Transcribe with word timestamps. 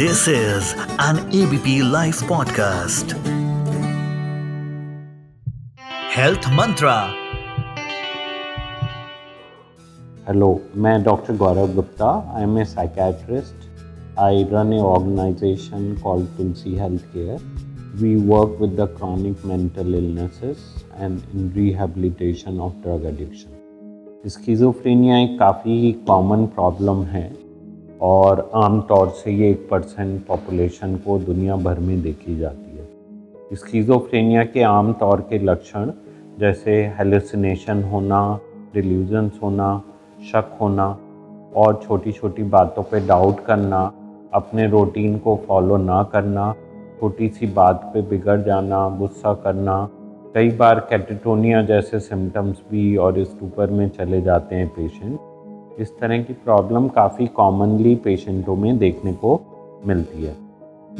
This 0.00 0.20
is 0.28 0.68
an 1.06 1.16
ABP 1.38 1.82
Life 1.82 2.20
podcast. 2.28 3.10
Health 6.14 6.46
Mantra. 6.58 6.94
Hello, 10.28 10.48
मैं 10.76 11.02
doctor 11.02 11.36
Gaurav 11.42 11.74
Gupta 11.74 12.08
I 12.36 12.42
am 12.42 12.58
a 12.58 12.64
psychiatrist 12.64 13.68
I 14.28 14.42
run 14.52 14.72
a 14.72 14.78
organization 14.92 15.92
called 16.02 16.26
Tulsi 16.36 16.74
health 16.76 17.04
care 17.16 17.44
we 18.02 18.14
work 18.30 18.56
with 18.60 18.74
the 18.80 18.88
chronic 18.96 19.44
mental 19.52 19.94
illnesses 19.94 20.64
and 20.94 21.20
in 21.34 21.52
rehabilitation 21.56 22.60
of 22.68 22.82
drug 22.86 23.06
addiction 23.12 24.28
schizophrenia 24.38 25.18
एक 25.18 25.38
काफ़ी 25.38 25.92
common 26.06 26.46
problem 26.56 27.04
है। 27.14 27.49
और 28.00 28.50
आम 28.54 28.80
तौर 28.80 29.08
से 29.08 29.30
ये 29.30 29.50
एक 29.50 29.68
percent 29.70 30.26
population 30.26 30.94
को 30.96 31.18
दुनिया 31.18 31.56
भर 31.56 31.78
में 31.78 32.00
देखी 32.02 32.36
जाती 32.38 32.76
है। 32.76 33.56
स्कीज़ोफ्रेनिया 33.56 34.44
के 34.44 34.62
आम 34.62 34.92
तौर 34.92 35.20
के 35.20 35.38
लक्षण 35.38 35.90
जैसे 36.38 36.72
हेलुसिनेशन 36.98 37.82
होना 37.82 38.38
डिल्यूजन्स 38.74 39.38
होना, 39.42 39.82
शक 40.32 40.56
होना 40.60 40.86
और 41.56 41.80
छोटी 41.84 42.12
छोटी 42.12 42.42
बातों 42.42 42.82
पे 42.82 43.00
डाउट 43.06 43.44
करना, 43.44 43.92
अपने 44.34 44.66
रूटीन 44.68 45.18
को 45.18 45.40
फॉलो 45.48 45.76
ना 45.76 46.02
करना 46.02 46.52
छोटी 47.00 47.28
सी 47.28 47.46
बात 47.46 47.90
पे 47.94 48.02
बिगड़ 48.02 48.40
जाना, 48.40 48.88
गुस्सा 48.98 49.32
करना, 49.34 49.88
कई 50.34 50.50
बार 50.50 50.80
कैटेटोनिया 50.80 51.62
जैसे 51.62 52.00
सिम्टम्स 52.00 52.62
भी 52.70 52.96
और 52.96 53.18
इस 53.18 53.36
ऊपर 53.42 53.70
में 53.70 53.88
चले 53.88 54.20
जाते 54.22 54.56
हैं 54.56 54.68
पेशेंट 54.68 55.18
इस 55.80 55.98
तरह 55.98 56.22
की 56.22 56.32
प्रॉब्लम 56.34 56.88
काफ़ी 56.88 57.26
कॉमनली 57.26 57.94
पेशेंटों 57.94 58.56
में 58.56 58.78
देखने 58.78 59.12
को 59.12 59.40
मिलती 59.86 60.24
है। 60.24 60.34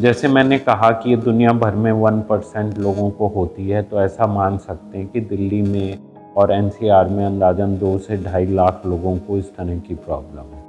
जैसे 0.00 0.28
मैंने 0.28 0.58
कहा 0.58 0.90
कि 0.90 1.10
ये 1.10 1.16
दुनिया 1.16 1.52
भर 1.52 1.74
में 1.74 1.90
वन 1.92 2.20
परसेंट 2.20 2.78
लोगों 2.78 3.10
को 3.10 3.28
होती 3.28 3.68
है 3.68 3.82
तो 3.82 4.00
ऐसा 4.00 4.26
मान 4.26 4.56
सकते 4.58 4.98
हैं 4.98 5.06
कि 5.06 5.20
दिल्ली 5.20 5.60
में 5.62 5.98
और 6.36 6.52
एनसीआर 6.52 7.08
में 7.08 7.24
अंदाजन 7.26 7.76
दो 7.78 7.96
से 7.98 8.16
ढाई 8.16 8.46
लाख 8.46 8.82
लोगों 8.86 9.16
को 9.18 9.38
इस 9.38 9.54
तरह 9.56 9.78
की 9.78 9.94
प्रॉब्लम 9.96 10.54
है। 10.54 10.62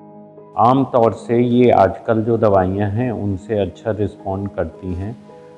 आम 0.59 0.83
तौर 0.85 1.13
से 1.13 1.39
ये 1.39 1.71
आजकल 1.71 2.21
जो 2.21 2.37
दवाइयाँ 2.37 2.89
हैं, 2.89 3.11
उनसे 3.11 3.59
अच्छा 3.59 3.91
रिस्पॉन्ड 3.91 4.49
करती 4.49 4.93
हैं 4.93 5.15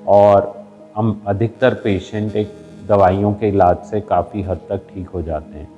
और 0.08 0.66
हम 0.96 1.22
अधिकतर 1.28 1.74
पेशेंट 1.74 2.36
एक 2.36 2.54
दवाइयों 2.88 3.34
के 3.34 3.48
इलाज 3.48 3.78
से 3.86 4.02
काफ़ी 4.02 4.42
हद 4.42 4.60
तक 4.70 4.88
ठीक 4.94 5.08
हो 5.08 5.22
जाते 5.22 5.60
हैं। 5.60 5.72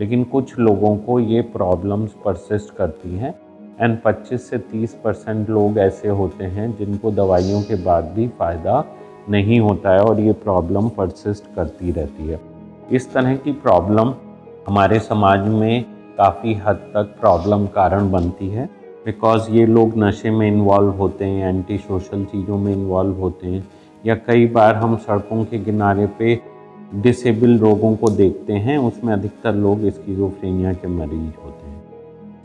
लेकिन 0.00 0.22
कुछ 0.24 0.58
लोगों 0.58 0.96
को 0.96 1.18
ये 1.20 1.40
प्रॉब्लम्स 1.52 2.10
परसिस्ट 2.24 2.74
करती 2.76 3.16
हैं 3.16 3.34
एंड 3.80 3.98
25 4.06 4.38
से 4.38 4.58
30 4.58 4.94
परसेंट 4.94 5.50
लोग 5.50 5.78
ऐसे 5.78 6.08
होते 6.08 6.44
हैं 6.44 6.70
जिनको 6.76 7.10
दवाइयों 7.10 7.62
के 7.62 7.74
बाद 7.74 8.04
भी 8.04 8.26
फ़ायदा 8.28 8.84
नहीं 9.28 9.60
होता 9.60 9.94
है 9.94 10.00
और 10.00 10.20
ये 10.20 10.32
प्रॉब्लम 10.32 10.88
परसिस्ट 10.88 11.54
करती 11.56 11.90
रहती 11.90 12.28
है। 12.28 12.40
इस 12.92 13.12
तरह 13.12 13.36
की 13.36 13.52
प्रॉब्लम 13.52 14.14
हमारे 14.68 15.00
समाज 15.00 15.48
में 15.48 15.84
काफ़ी 16.18 16.54
हद 16.54 16.76
तक 16.94 17.14
प्रॉब्लम 17.20 17.66
कारण 17.66 18.10
बनती 18.10 18.48
है 18.48 18.68
बिकॉज़ 19.04 19.50
ये 19.50 19.66
लोग 19.66 19.92
नशे 19.98 20.30
में 20.30 20.46
इन्वॉल्व 20.48 20.90
होते 20.90 21.24
हैं 21.24 21.48
एंटी 21.48 21.78
सोशल 21.78 22.24
चीज़ों 22.24 22.58
में 22.58 22.72
इन्वॉल्व 22.72 23.20
होते 23.20 23.46
हैं 23.46 23.66
या 24.06 24.14
कई 24.26 24.46
बार 24.46 24.74
हम 24.76 24.96
सड़कों 24.96 25.44
के 25.44 25.58
किनारे 25.58 26.06
पे 26.06 26.34
डिसेबल 26.94 27.58
रोगों 27.58 27.96
को 27.96 28.08
देखते 28.08 28.52
हैं, 28.52 28.78
उसमें 28.78 29.12
अधिकतर 29.12 29.54
लोग 29.54 29.88
स्कीज़ोफ्रेनिया 29.88 30.72
के 30.72 30.88
मरीज़ 30.88 31.44
होते 31.44 31.66
हैं। 31.66 31.82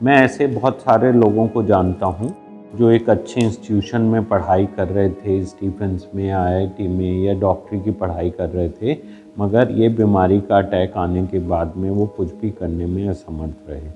मैं 0.03 0.15
ऐसे 0.15 0.47
बहुत 0.47 0.79
सारे 0.79 1.11
लोगों 1.11 1.47
को 1.47 1.63
जानता 1.63 2.05
हूँ, 2.05 2.35
जो 2.75 2.91
एक 2.91 3.09
अच्छे 3.09 3.41
इंस्टीट्यूशन 3.41 4.01
में 4.01 4.25
पढ़ाई 4.25 4.65
कर 4.65 4.87
रहे 4.87 5.09
थे 5.09 5.45
स्टीफेंस 5.45 6.07
में 6.15 6.31
आईआईटी 6.31 6.87
में, 6.87 7.23
या 7.23 7.33
डॉक्टरी 7.33 7.79
की 7.79 7.91
पढ़ाई 7.91 8.29
कर 8.29 8.49
रहे 8.49 8.69
थे, 8.69 8.97
मगर 9.39 9.71
ये 9.71 9.89
बीमारी 9.89 10.39
का 10.39 10.57
अटैक 10.57 10.97
आने 10.97 11.27
के 11.27 11.39
बाद 11.39 11.73
में 11.77 11.89
वो 11.89 12.05
कुछ 12.05 12.35
भी 12.35 12.49
करने 12.49 12.85
में 12.85 13.07
असमर्थ 13.09 13.69
रहे। 13.69 13.89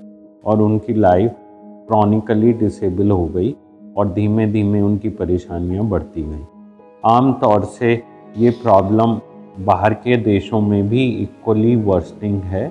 और 0.44 0.62
उनकी 0.62 0.94
लाइफ 0.94 1.30
क्रॉनिकली 1.88 2.52
डिसेबल 2.52 3.10
हो 3.10 3.26
गई, 3.26 3.56
और 3.96 4.12
धीमे 4.12 4.46
धीमे 4.46 4.80
उनकी 4.80 5.08
परेशानियाँ 5.08 5.84
बढ़ती 5.84 6.22
गई। 6.22 6.44
आम 7.04 7.32
तौर 7.32 7.64
से 7.64 8.02
ये 8.38 8.50
प्रॉब्लम 8.50 9.20
बाहर 9.58 9.94
के 9.94 10.16
देशों 10.16 10.60
में 10.60 10.88
भी 10.88 11.04
इक्वली 11.12 11.74
वर्स्टिंग 11.76 12.40
है। 12.42 12.70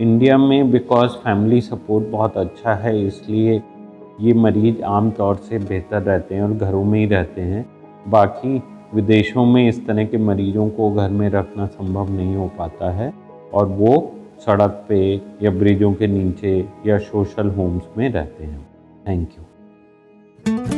इंडिया 0.00 0.38
में 0.38 0.70
बिकॉज़ 0.70 1.10
फैमिली 1.18 1.60
सपोर्ट 1.60 2.06
बहुत 2.06 2.36
अच्छा 2.36 2.74
है, 2.74 3.06
इसलिए 3.06 3.62
ये 4.20 4.34
मरीज़ 4.34 4.82
आम 4.82 5.10
तौर 5.10 5.36
से 5.38 5.58
बेहतर 5.58 6.02
रहते 6.02 6.34
हैं 6.34 6.42
और 6.42 6.52
घरों 6.52 6.84
में 6.84 6.98
ही 7.00 7.06
रहते 7.06 7.40
हैं। 7.40 7.64
बाकी 8.08 8.62
विदेशों 8.94 9.44
में 9.46 9.68
इस 9.68 9.86
तरह 9.86 10.04
के 10.04 10.18
मरीजों 10.18 10.68
को 10.68 10.90
घर 10.92 11.10
में 11.10 11.28
रखना 11.30 11.66
संभव 11.66 12.10
नहीं 12.10 12.36
हो 12.36 12.50
पाता 12.58 12.90
है 12.90 13.12
और 13.54 13.66
वो 13.68 13.94
सड़क 14.46 14.84
पे 14.88 15.00
या 15.42 15.50
ब्रिजों 15.50 15.92
के 15.92 16.06
नीचे 16.06 16.58
या 16.86 16.98
सोशल 16.98 17.50
होम्स 17.50 17.88
में 17.98 18.08
रहते 18.08 18.44
हैं। 18.44 18.66
Thank 19.08 19.28
you 19.30 20.77